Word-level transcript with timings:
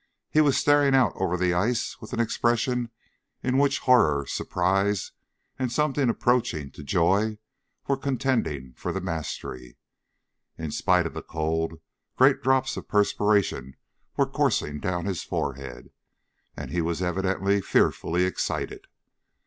He 0.31 0.41
was 0.41 0.57
staring 0.57 0.95
out 0.95 1.11
over 1.15 1.37
the 1.37 1.53
ice 1.53 2.01
with 2.01 2.11
an 2.11 2.19
expression 2.19 2.89
in 3.43 3.59
which 3.59 3.77
horror, 3.81 4.25
surprise, 4.25 5.11
and 5.59 5.71
something 5.71 6.09
approaching 6.09 6.71
to 6.71 6.81
joy 6.81 7.37
were 7.87 7.97
contending 7.97 8.73
for 8.75 8.91
the 8.91 8.99
mastery. 8.99 9.77
In 10.57 10.71
spite 10.71 11.05
of 11.05 11.13
the 11.13 11.21
cold, 11.21 11.79
great 12.17 12.41
drops 12.41 12.75
of 12.77 12.87
perspiration 12.87 13.75
were 14.17 14.25
coursing 14.25 14.79
down 14.79 15.05
his 15.05 15.21
forehead, 15.21 15.91
and 16.57 16.71
he 16.71 16.81
was 16.81 17.03
evidently 17.03 17.61
fearfully 17.61 18.23
excited. 18.23 18.87